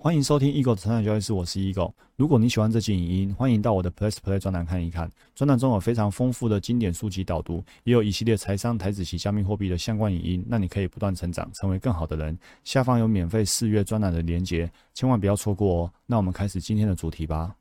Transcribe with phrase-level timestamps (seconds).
[0.00, 1.92] 欢迎收听 Eagle 的成长交易室，我是 Eagle。
[2.14, 5.10] 如果你喜欢这期影音，欢迎到我的 Plus Play 专栏看一看。
[5.34, 12.38] 专栏中有非常丰富的经典书籍导读，也有一系列财商、台子及加密货币的相关影音，让你可以不断成长，成为更好的人。
[12.62, 15.92] 下方有免费试阅专栏的连结，千万不要错过哦。
[16.06, 17.56] 那我们开始今天的主题吧。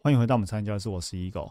[0.00, 1.50] 欢迎回到我们成长交易室，我是 Eagle。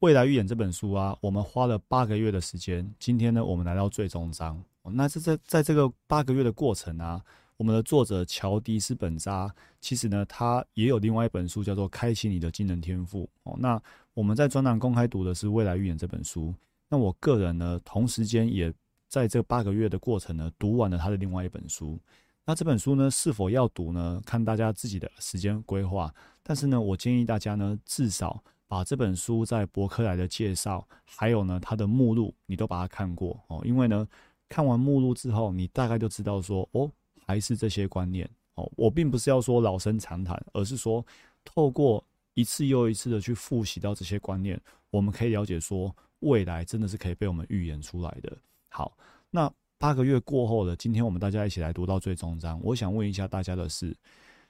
[0.00, 2.86] 未来预演这本书啊，我们花了八个月的时间。
[2.98, 4.62] 今天呢，我们来到最终章。
[4.82, 7.22] 那这在在这个八个月的过程啊，
[7.56, 13.56] 我们的作者乔迪斯本扎，其实呢，他也有另外一本书叫做《开启你的惊人天赋》哦。
[13.58, 13.80] 那
[14.12, 16.54] 我们在专栏公开读的是《未来预言》这本书。
[16.88, 18.72] 那我个人呢，同时间也
[19.08, 21.98] 在这八个月的过程呢，读完了他的另外一本书。
[22.44, 24.20] 那这本书呢，是否要读呢？
[24.26, 26.14] 看大家自己的时间规划。
[26.42, 28.42] 但是呢，我建议大家呢，至少。
[28.66, 33.60] 把这本书在博客来的介绍，还有呢它的目录，你都把它看过哦。
[33.62, 34.08] 因为呢，
[34.48, 36.90] 看完目录之后，你大概就知道说，哦，
[37.26, 38.70] 还是这些观念哦。
[38.76, 41.04] 我并不是要说老生常谈，而是说
[41.44, 48.36] 透过一次又一次的去复习到这些观念，我们可以了解说，未来真的是可以被我们预言出来的。
[48.68, 48.96] 好，
[49.30, 52.60] 那八个月过后了，今天我们大家一起来读到最终章。
[52.62, 53.96] 我想问一下大家的是，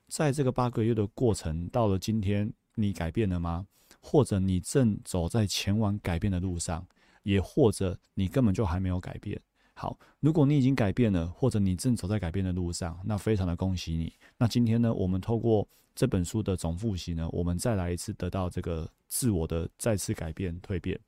[0.08, 3.67] 在这个八个月的过程，到了今天，你改变了吗？
[4.00, 6.86] 或者你正走在前往改变的路上，
[7.22, 9.41] 也或者你根本就还没有改变。
[9.77, 14.12] 好，如果你已经改变了，或者你正走在改变的路上，那非常的恭喜你。
[14.39, 20.98] 那今天呢，我们透过这本书的总复习呢，我们再来一次得到这个自我的再次改变蜕变。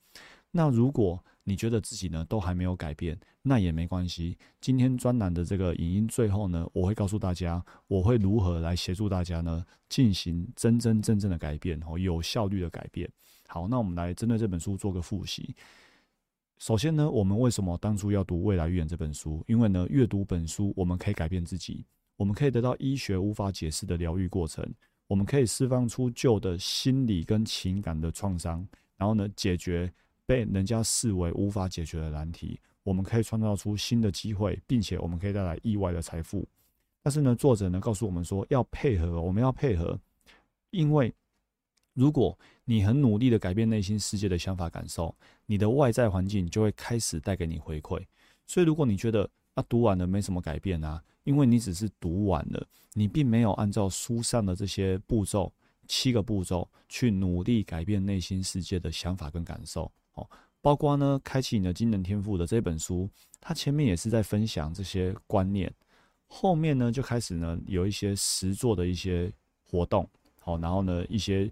[0.51, 4.37] 那如果你觉得自己呢都还没有改变，那也没关系。
[4.61, 13.09] 今天专栏的这个影音最后呢，我会告诉大家，我会如何来协助大家呢进行真真正正的改变哦，有效率的改变。
[13.47, 15.55] 好，那我们来针对这本书做个复习。
[16.59, 19.45] 首先呢，我们为什么当初要读《未来预言》这本书？
[19.47, 21.85] 因为呢，阅读本书我们可以改变自己，
[22.17, 24.67] 我们可以得到医学无法解释的疗愈过程，
[25.07, 29.93] 我们可以释放出旧的心理跟情感的创伤，然后呢，解决。
[30.29, 36.45] 被人家视为无法解决的难题，我们可以创造出新的机会，并且我们可以带来意外的财富。
[37.01, 39.97] 但是呢，作者呢告诉我们说，要配合，我们要配合，
[40.73, 41.15] 因为
[41.97, 45.15] 如果你很努力的改变内心世界的想法感受，
[45.47, 48.01] 你的外在环境就会开始带给你回馈。
[48.47, 55.51] 所以，如果你觉得啊读完了没什么改变啊，因为你只是读完了，你并没有按照书上的这些步骤
[55.89, 59.91] 七个步骤去努力改变内心世界的想法跟感受。
[60.15, 60.29] 哦，
[60.61, 63.09] 包括呢，开启你的惊人天赋的这本书，
[63.41, 65.73] 它前面也是在分享这些观念，
[66.27, 69.33] 后面呢就开始呢有一些实做的一些
[69.65, 70.09] 活动，
[70.41, 71.51] 好，然后呢一些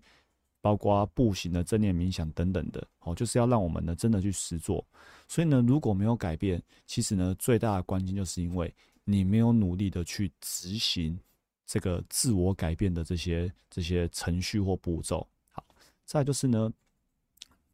[0.65, 4.83] 包括步行的正念冥想等等的，好，就是要让我们呢真的去实做。
[5.29, 11.21] 所以呢，如果没有改变，其实呢最大的关键就是因为你没有努力的去执行
[11.67, 15.29] 这个自我改变的这些这些程序或步骤。
[15.53, 15.63] 好，
[16.07, 16.73] 再就是呢。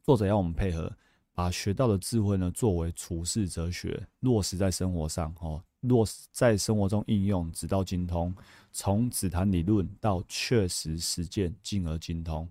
[0.03, 0.93] 作者要我们配合，
[1.33, 8.34] 把学到的智慧呢作为处世哲学，落实在生活上哦，落实在生活中应用，直到精通。
[8.72, 12.49] 从只谈理论到确实实践，进而精通。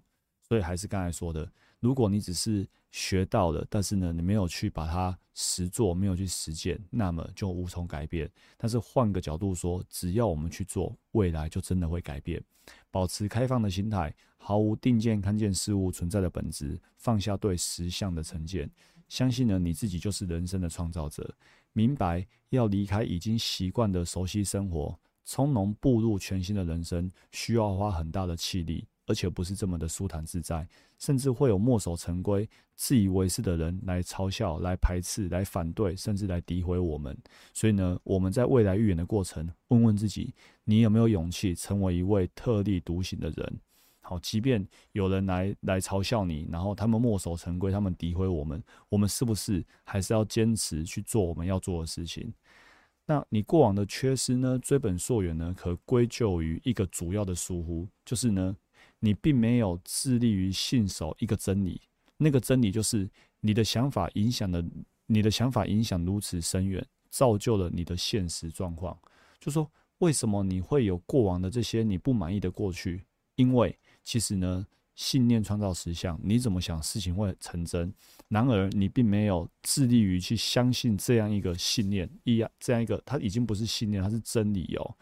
[0.49, 1.47] 所以还是刚才说的，
[1.79, 8.27] 如果你只是学到了，但是呢你没有去把它实做，没有去实践，那么就无从改变。
[8.57, 12.43] 但是换个角度说，只要我们去做，未来就真的会改变。
[12.89, 18.67] 保持开放的心态，毫无定见，看见事物存在的本质，放下对实相的成见，
[19.07, 21.31] 相信呢你自己就是人生的创造者。
[21.73, 28.88] 明白要离开已经习惯的熟悉生活，从容步入全新的人生，需要花很大的气力。
[29.09, 30.67] 而且不是这么的舒坦自在，
[30.99, 37.17] 甚至会有墨守成规、自以为是的人来嘲笑、来排斥、来反对，甚至来诋毁我们。
[37.51, 40.31] 所以呢，我们在未来预言的过程，问问自己：
[40.63, 43.59] 你有没有勇气成为一位特立独行的人？
[44.01, 52.31] 好，即便有人来来嘲笑你，然后他们墨守成规，他们诋毁我们，我们是不是还是要坚持去做我们要做的事情？
[53.07, 54.59] 那你过往的缺失呢？
[54.59, 58.55] 追本溯源呢，可归咎于一个主要的疏忽，就是呢。
[59.00, 61.81] 你并没有致力于信守一个真理，
[62.18, 63.10] 那个真理就是
[63.40, 64.62] 你的想法影响了
[65.07, 68.98] 你的想法影响如此深远，造就了你的现实状况。
[69.40, 73.06] 就说为什么你会有过往的这些你不满意的过去？
[73.36, 77.94] 因为其实呢，信念创造实相，你怎么想事情会成真。
[78.28, 84.96] 然而你并没有致力于去相信这样一个信念，一样这样一个，它已经不是信念，它是真理哦。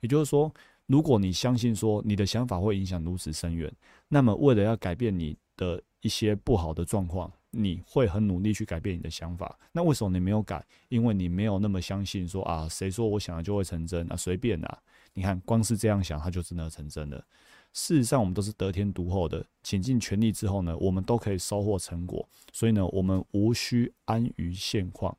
[0.00, 0.54] 也就是说。
[0.90, 3.72] 如果你相信说你的想法会影响如此深远，
[4.08, 9.56] 那么为了要改变你的一些不好的状况，你会很努力去改变你的想法。
[9.70, 10.66] 那为什么你没有改？
[10.88, 14.16] 因为你没有那么相信说啊，谁说我想的就会成真啊？
[14.16, 14.78] 随便啊，
[15.14, 17.24] 你看，光是这样想，它就真的成真了。
[17.72, 22.28] 事实上，我们都是得天独厚的，倾尽全力之后呢，我们都可以收获成果。
[22.52, 25.16] 所以呢，我们无需安于现况，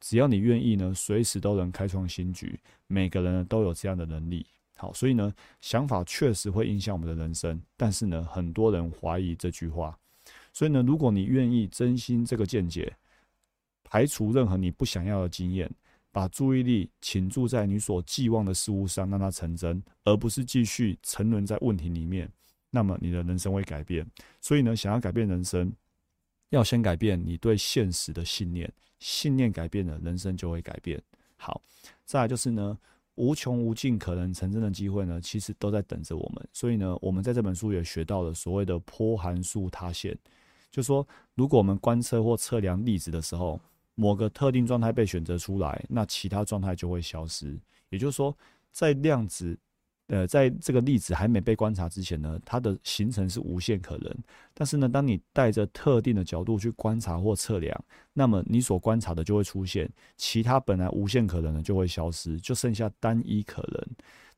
[0.00, 2.58] 只要你愿意呢，随时都能开创新局。
[2.88, 4.44] 每个人都有这样的能力。
[4.76, 7.60] 好，所以呢，想法确实会影响我们的人生。
[7.76, 9.98] 但是呢，很多人怀疑这句话。
[10.52, 12.94] 所以呢，如果你愿意真心这个见解，
[13.82, 15.70] 排除任何你不想要的经验。
[16.12, 22.30] 把注意力倾注在你所寄望的事物上，让它成真，而不是继续沉沦在问题里面。
[22.70, 24.08] 那么你的人生会改变。
[24.40, 25.72] 所以呢，想要改变人生，
[26.50, 28.72] 要先改变你对现实的信念。
[29.00, 31.02] 信念改变了，人生就会改变。
[31.36, 31.60] 好，
[32.04, 32.78] 再来就是呢，
[33.14, 36.48] 无穷无尽可能成真的机会呢，其实都在等着我们。
[36.52, 40.16] 所以呢，我们在这本书也学到了所谓的波函数塌陷，
[40.70, 43.60] 就说如果我们观测或测量粒子的时候。
[43.96, 47.56] 某个特定状态被选择出来，那其他状态就会消失。
[47.90, 48.36] 也就是说，
[48.72, 49.56] 在量子，
[50.08, 54.14] 呃，在这个粒子还没被观察之前呢，它的形成是无限可能。
[54.52, 63.82] 但是呢，当你带着特定的角度去观察或测量，那么你所观察的就会出现，其他本来无限可能的就会消失，就剩下单一可能。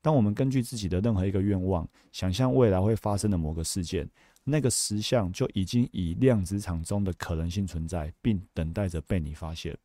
[0.01, 4.09] 当我们根据自己的任何一个愿望，想象未来会发生的某个事件。
[4.49, 9.77] 那个实像就已经以量子场中的可能性存在，并等待着被你发现。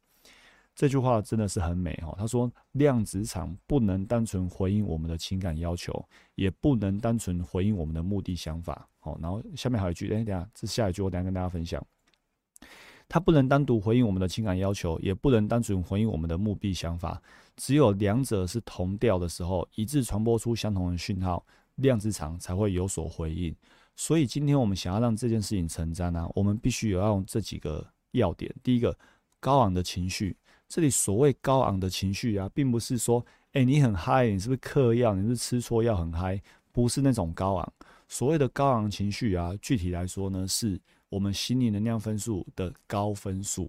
[0.74, 2.16] 这句话真的是很美哦。
[2.18, 6.04] 他说，量子场不能单纯回应我们的情感要求，
[6.36, 8.88] 也不能单纯回应我们的目的想法。
[9.00, 11.86] 好，然后下面还有一句，哎，等下这下一句我等下跟大家分享。
[13.10, 17.22] 它不能单独回应我们的情感要求，也不能单纯回应我们的目的想法。
[17.58, 21.46] 只有两者是同调的时候，一致传播出相同的讯号，
[21.76, 23.54] 量子场才会有所回应。
[23.98, 28.56] 所以今天我们想要让这件事情成真呢，我们必须有要用这几个要点。
[28.64, 28.98] 第一个，
[29.42, 30.38] 高昂的情绪。
[30.72, 36.42] 这里所谓高昂的情绪啊，并不是说，哎，你很嗨，你是不是嗑药，你是不是吃错药很嗨，
[36.72, 37.74] 不是那种高昂。
[38.08, 40.80] 所谓的高昂情绪啊，具体来说呢，是
[41.10, 43.66] 我们心理能量分数的高分数。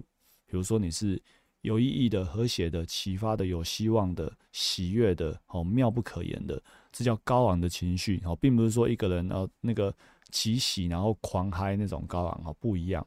[0.47, 1.21] 比如说你是
[1.63, 6.63] 有意义的、和谐的、启发的、有希望的、喜悦的、哦妙不可言的，
[6.93, 8.23] 这叫高昂的情绪。
[8.25, 9.93] 哦，并不是说一个人呃那个。
[10.31, 13.07] 极喜，然后狂嗨那种高昂哈不一样。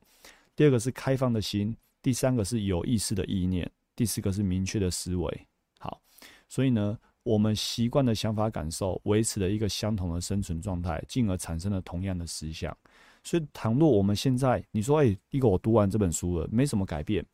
[0.55, 5.47] 第二个是开放的心，第三个是有意识的意念，第四个是明确的思维。
[5.79, 6.01] 好，
[6.49, 12.75] 所以呢，我们习惯的想法感受维持了一个相同的生存状态，进而产生了同样的思想。
[13.23, 17.25] 所以，倘若我们现在你说，哎，一个我读完这本书了，没什么改变，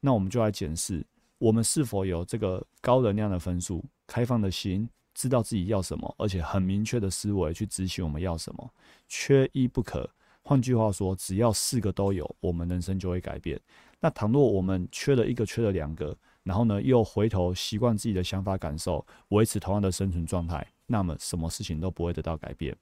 [0.00, 1.06] 那我们就来检视
[1.38, 4.88] 我们是否有这个高能量的分数，开放的心。
[5.14, 8.70] 知道自己要什么，而且很明确的思维去执行我们要什么，
[9.08, 10.08] 缺一不可。
[10.42, 13.60] 换句话说，只要四个都有，我们人生就会改变。
[14.00, 22.76] 那倘若我们缺了一个，缺了两个，然后呢，又回头习惯自己的想法感受，维持同样的生存状态，那么什么事情都不会得到改变。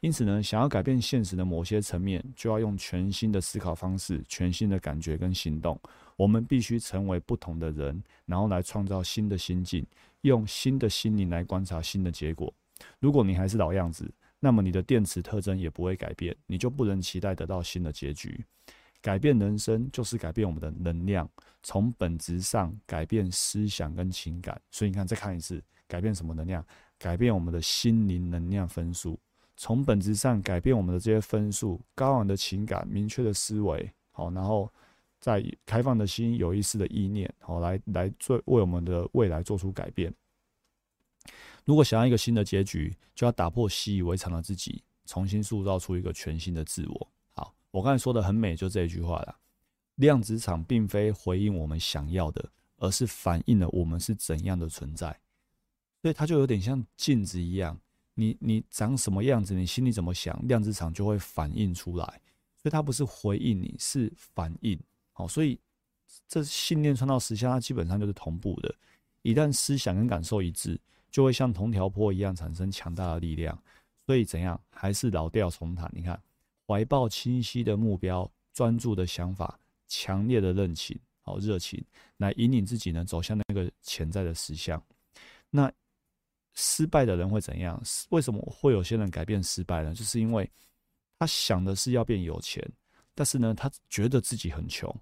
[0.00, 5.78] 因此呢，想要改变现实的某些层面，就要用全新的思考方式、全新的感觉跟行动。
[6.16, 9.86] 我们必须成为不同的人，然后来创造新的心境。
[10.22, 12.52] 用新的心灵来观察新的结果。
[12.98, 14.10] 如果你还是老样子，
[14.40, 18.44] 那么你的电池特征也不会改变，你就不能期待得到新的结局。
[19.00, 21.28] 改变人生就是改变我们的能量，
[21.62, 24.60] 从本质上改变思想跟情感。
[24.70, 26.64] 所以你看，再看一次，改变什么能量？
[26.98, 29.18] 改变我们的心灵能量分数，
[29.56, 34.70] 从本质上改变我们的这些分数，高昂的情感，明确的思维，好，然后。
[35.20, 40.14] 在开放的心、有意识的意念，好来来做为我们的未来做出改变。
[41.64, 47.08] 如果想要一个新的结局，就要打破习以为常的自己，重新塑造出一个全新的自我。
[47.70, 49.36] 我刚才说的很美，就这一句话了。
[49.96, 55.18] 量子场并非回应我们想要的，而是反映了我们是怎样的存在。
[56.00, 57.76] 所以它就有点像镜子一样，
[58.14, 62.04] 你你长什么样子，你心里怎么想，量子场就会反映出来。
[62.56, 64.78] 所以它不是回应你，是反应。
[65.12, 65.58] 好，所以
[66.28, 68.74] 这信念传到实相，它基本上就是同步的。
[69.22, 73.60] 一旦思想跟感受一致，就会像同条坡一样产生强大的力量。
[74.06, 75.90] 所以怎样，还是老调重弹。
[75.92, 76.20] 你看，
[76.68, 79.58] 怀抱清晰的目标、专注的想法、
[79.88, 81.82] 强烈的热情、好热情，
[82.18, 84.80] 来引领自己呢走向那个潜在的实相。
[85.48, 85.72] 那
[86.52, 87.82] 失败的人会怎样？
[88.10, 89.94] 为什么会有些人改变失败呢？
[89.94, 90.48] 就是因为
[91.18, 92.62] 他想的是要变有钱。
[93.14, 94.94] 但是呢，他觉得自己很穷，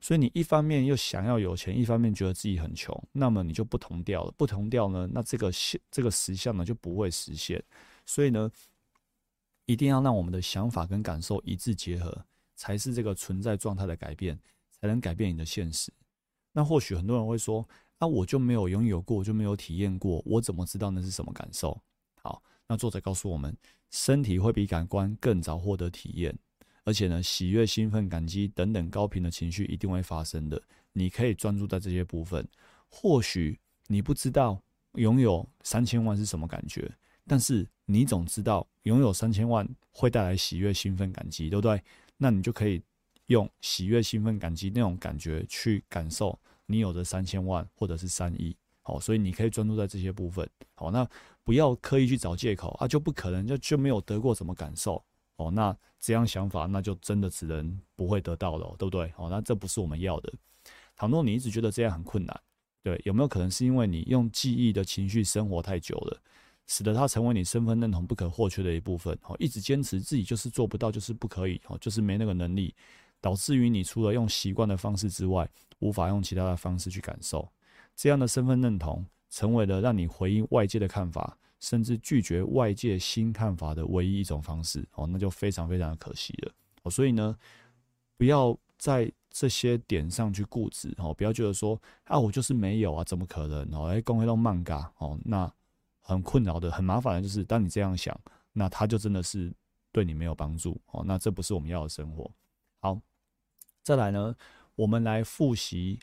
[0.00, 4.32] 所以你一方面又想要有钱，一方面觉得自己很穷，那么你就不同调了。
[4.36, 7.60] 不同调呢，那这个现这个实相呢就不会实现。
[8.06, 8.48] 所以呢，
[9.66, 14.38] 一定要让我们的想法跟感受一致结合，才是这个存在状态的改变，
[14.70, 15.92] 才能改变你的现实。
[16.52, 17.66] 那或许很多人会说
[17.98, 21.80] ：“那我就没有拥有过，就没有体验过，我怎么知道那是什么感受？
[22.22, 23.56] 好，那作者告诉我们，
[23.90, 26.36] 身体会比感官更早获得体验，
[26.84, 30.62] 而且呢，喜悦、兴奋、感激等等高频的情绪一定会发生的。
[30.92, 32.46] 你可以专注在这些部分。
[32.88, 36.88] 或许你不知道拥有三千万是什么感觉，
[37.26, 41.82] 但是你总知道拥有三千万会带来喜悦、兴奋、感激，对不对？
[42.16, 42.82] 那你就可以
[43.26, 48.56] 用喜悦、兴奋、感激那种感觉去感受你有的三千万或者是三亿。
[48.82, 50.48] 好，所以你可以专注在这些部分。
[50.74, 51.08] 好，那
[51.42, 55.02] 不要刻意去找借口啊，就不可能就就没有得过什么感受。
[55.36, 59.10] 哦，那这样想法那就真的只能不会得到了，对不对？
[59.16, 60.32] 哦，那这不是我们要的。
[60.94, 62.40] 倘若你一直觉得这样很困难，
[62.82, 66.22] 对，有没有可能是因为你用记忆的情绪生活太久了，
[66.66, 69.18] 使得它成为你身份认同不可或缺的一部分？
[69.22, 72.74] 哦，一直坚持自己就是做不到，就是不可以，哦，就是没那个能力，
[73.20, 75.48] 导致于你除了用习惯的方式之外，
[75.80, 77.46] 无法用其他的方式去感受。
[77.94, 86.52] 这样的身份认同，成为了让你回应外界的看法，甚至拒绝外界新看法的唯一一种方式哦，那就非常非常的可惜了
[86.82, 86.90] 哦。
[86.90, 87.36] 所以呢，
[88.16, 93.86] 不要在这些点上去固执哦，不要觉得说啊，我就是没有啊，怎么可能哦？
[93.86, 95.52] 哎，公开到漫嘎哦，那
[96.04, 98.16] 很困扰的、很麻烦的，就是当你这样想，
[98.52, 99.52] 那他就真的是
[99.90, 101.02] 对你没有帮助哦。
[101.04, 102.30] 那这不是我们要的生活。
[102.78, 103.00] 好，
[103.82, 104.36] 再来呢，
[104.76, 105.98] 我们来复习。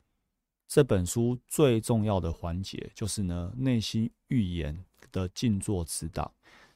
[0.68, 6.34] 这本书最重要的环节就是呢，内心预言的静坐指导。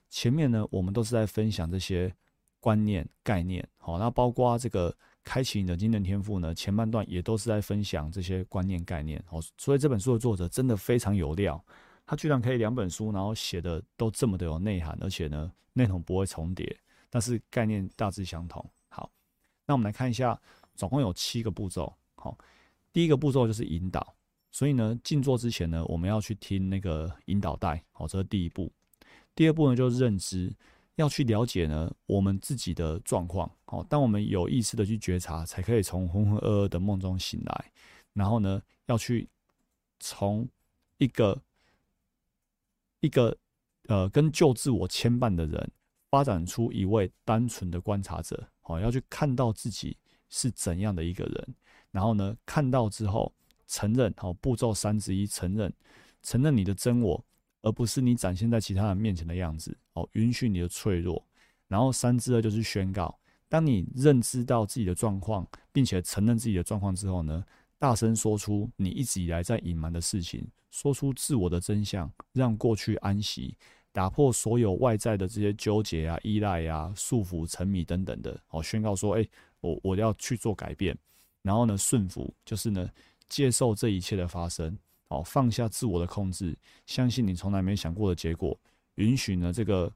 [0.09, 2.13] 前面呢，我们都是在分享这些
[2.59, 11.63] 观念概念，好，那包括这个开启你的精神天赋呢，前半段也都是在分享这些观念概念，好，所以这本书的作者真的非常有料，
[12.05, 16.77] 他居然可以两本书，然后写的都这么的有内涵，而且呢，内容不会重叠，
[17.09, 18.63] 但是概念大致相同。
[18.89, 19.09] 好，
[19.65, 20.39] 那我们来看一下，
[20.75, 22.37] 总共有七个步骤，好。
[22.93, 24.15] 第一个步骤就是引导，
[24.51, 28.71] 所以呢，静坐之前呢，我们要去听那个引导带，好，这是第一步。
[29.35, 30.49] 第二步呢，就是认知，
[30.95, 37.71] 要去了解呢我们自己的状况，好，当我们有意识的去觉察，才可以从浑浑噩噩的梦中醒来。
[38.13, 39.27] 然后呢，要去
[39.99, 40.47] 从
[40.99, 41.37] 一个
[43.05, 43.37] 一个
[43.87, 45.71] 呃跟旧自我牵绊的人，
[46.09, 49.95] 发展出一位单纯的观察者，好，要去看到自己
[50.29, 51.55] 是怎样的一个人。
[51.91, 53.33] 然后呢，看到之后
[53.67, 55.71] 承认，好步骤三之一，承认，
[56.23, 57.23] 承认你的真我，
[57.61, 61.25] 而不是你展现在其他人面前的样子，哦，允许你的脆弱。
[61.67, 67.43] 然后三之二就是宣告，当你认知到自己的状况，并且承认自己的状况之后呢，
[67.77, 73.55] 大声说出你一直以来在隐瞒的事情，说出自我的真相，让过去安息，
[73.91, 79.27] 打破所有外在的这些纠结啊、依赖啊、束缚、沉迷等等的，哦，宣告说，哎，
[79.59, 80.97] 我我要去做改变。
[81.41, 82.89] 然后呢，顺服就是呢，
[83.29, 84.75] 接受这一切的发生，
[85.09, 88.57] 哦，放下自我的控制，相信你从来没想过的结果，
[88.95, 89.93] 允许呢这个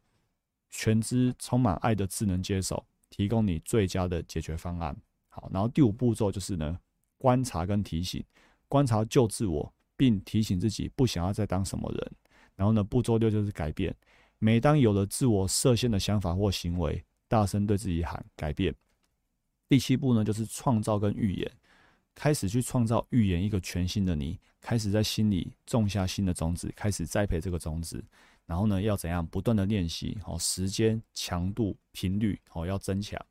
[0.70, 4.96] 全知充满爱的智能接手，提供你最佳的解决方案。
[5.30, 6.80] 好，然后第五步骤就是呢，
[7.20, 8.24] 观察跟提醒，
[8.68, 12.12] 观察旧自我，并提醒自己不想要再当什么人。
[12.56, 13.96] 然后呢，步骤六就是改变，
[14.40, 18.74] 每当有了自我设限的想法或行为，大声对自己喊改变。
[19.68, 21.52] 第七步呢，就是创造跟预言，
[22.16, 28.04] 开始去创造预言一个全新的你，开始在心里种下新的种子，开始栽培这个种子，
[28.46, 33.24] 然后呢，要怎样不断的练习，好，时间、强度、频率，好，要增强。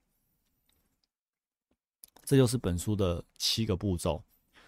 [2.29, 4.23] 这就是本书的七个步骤。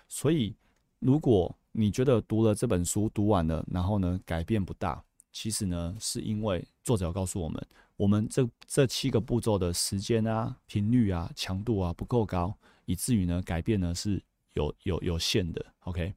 [0.08, 0.56] 所以，
[0.98, 7.62] 如果你觉得读了这本书读完了，然后呢改变不大，其实呢是因为作者告诉我们。
[7.98, 14.22] 我们这这七个步骤的时间啊、频率啊、强度啊不够高，以至于呢改变呢是
[14.54, 15.62] 有有有限的。
[15.80, 16.14] OK，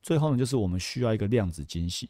[0.00, 2.08] 最后呢就是我们需要一个量子惊喜。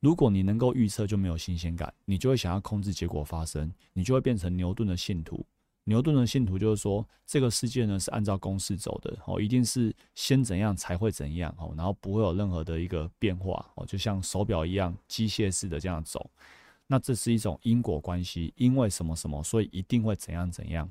[0.00, 5.46] 如果你能够预测，就没有新鲜感，你就会想要控制结果发生，你就会变成牛顿的信徒。
[5.88, 16.30] 牛顿的信徒就是说，这个世界呢是按照公式走的哦，一定是先怎样才会怎样哦，然后不会有任何的一个变化哦，就像手表一样机械式的这样走。
[16.86, 20.86] 那这是一种因果关系，因为什么什么，所以一定会怎样怎样。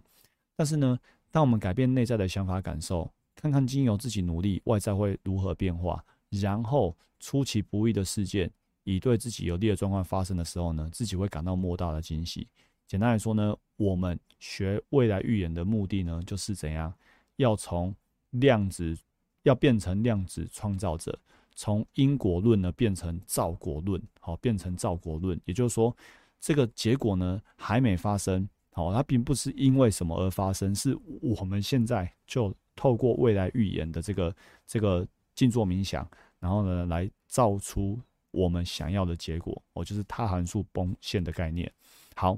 [0.56, 0.98] 但是呢，
[1.30, 8.51] 当我们改变内在的想法感受，看看经由自己努力，外在会如何变化，然后出其不意的事件，
[8.84, 12.48] 以对自己有利的状况发生的时候呢，自己会感到莫大的惊喜。
[12.88, 16.94] 简单来说呢，我们学未来预言的目的呢，就是怎样，
[17.38, 17.96] 要从
[18.32, 18.98] 量子
[19.44, 21.18] 要变成量子创造者。
[21.60, 25.96] 从因果论呢变成造果论，好，变成造果论，也就是说，
[26.40, 34.36] 这个结果呢还没发生，好，它并不是因为什么而发生，是我们现在就透过未来预言的这个
[34.68, 36.08] 这个静坐冥想，
[36.40, 41.72] 然后呢来造出我们想要的结果，哦，就是它函数崩线的概念。
[42.14, 42.38] 好，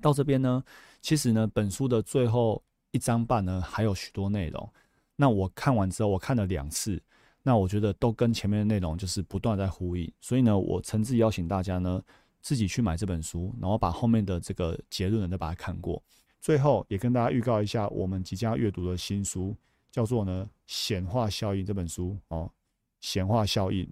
[0.00, 0.62] 到这边呢，
[1.00, 4.72] 其实呢，本书的最后一章半呢还有许多内容。
[5.16, 7.02] 那我看完之后，我看了两次，
[7.42, 12.02] 那我觉得都跟前面的内容就是不断在呼应，所以呢，我诚挚邀请大家呢
[12.40, 16.02] 自己去买这本书，然后把后面的这个结论再把它看过。
[16.40, 19.56] 最后也跟大家预告一下，我们即将阅读的新书
[19.90, 22.48] 叫做呢《显化效应》这本书哦，
[23.00, 23.84] 《显化效应》。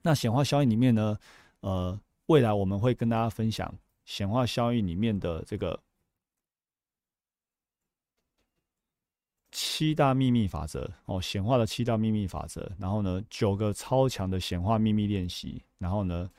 [0.00, 1.18] 那显化效应里面呢，
[1.60, 3.74] 呃，未来我们会跟大家分享
[4.06, 5.78] 显化效应里面的这个。
[9.58, 12.70] 七大秘密法则哦，显化的七大秘密法则。
[12.78, 15.62] 然后呢，九个超强的显化秘密练习。
[15.78, 16.30] 然后呢，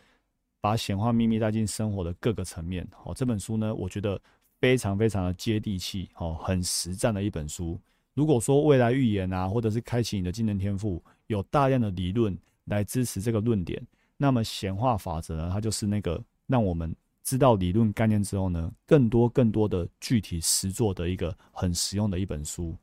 [0.62, 2.88] 把显化秘密带进生活的各个层面。
[3.06, 4.22] 哦，这本书呢，我觉得
[4.60, 7.80] 非常非常的接地气，哦，很实战的一本书。
[8.14, 13.82] 如果说未来预言啊，或者是开启你的技能天赋，有大量的理论来支持这个论点，
[14.18, 16.96] 那么显化法则呢，它就是那个让我们
[17.28, 22.74] 知道理论概念之后呢，更多更多的具体实作的一个很实用的一本书。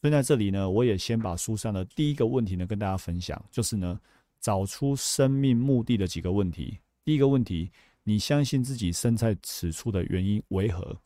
[0.00, 4.00] 所以在这里呢，我也先把书上的第一个问题呢跟大家分享，就是呢，
[4.40, 6.78] 找出生命目的的几个问题。
[7.04, 7.70] 第一个问题，
[8.02, 10.96] 你相信自己身在此处的原因为何？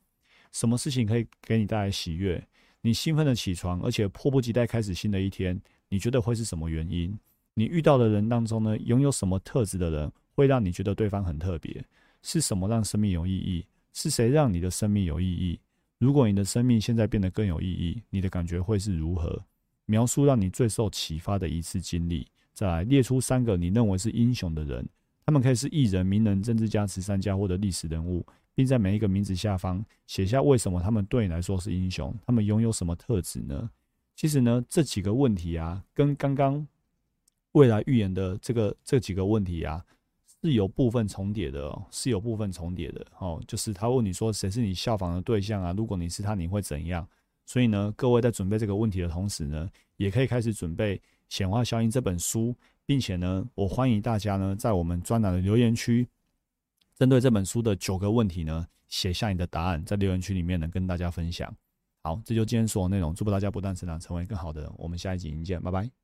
[0.53, 2.41] 什么事情可以给你带来喜悦？
[2.81, 7.19] 你兴奋的起床，而且迫不及待开始新的一天，你觉得会是什么原因？
[7.55, 11.85] 你遇到的人当中呢，拥有什么特质的人会让你觉得对方很特别？
[12.25, 13.65] 是什么让生命有意义？
[13.93, 15.61] 是谁让你的生命有意义？
[15.99, 19.41] 如果你的生命现在变得更有意义，你的感觉会是如何？
[19.85, 22.27] 描述让你最受启发的一次经历。
[22.55, 24.89] 再来列出三个你认为是英雄的人，
[25.27, 33.71] 他们可以是艺人、名人、政治家、慈善家或者历史人物，并在每一个名字下方写下为什么他们对你来说是英雄，他们拥有什么特质呢？
[34.17, 36.67] 其实呢，这几个问题啊，跟刚刚
[37.53, 39.85] 未来预言的这个这几个问题啊。
[40.45, 43.43] 是有部分重叠的哦，是有部分重叠的哦。
[43.49, 45.73] 就是他问你说谁是你效仿的对象啊？
[45.73, 47.09] 如果你是他，你会怎样？
[47.47, 50.99] 所以呢，各位在准备这个问题的同时呢，也可以开始准备
[51.31, 52.55] 《显化效应》这本书，
[52.85, 56.07] 并且呢，我欢迎大家呢在我们专栏的留言区，
[56.95, 61.51] 针对这本书的九个问题呢，写下你的答案，在留言区里面呢跟大家分享。
[62.03, 64.71] 好，这就今天所有内容，祝福大家不断成长，成为更好的人。
[64.77, 66.04] 我们下一集见，拜拜。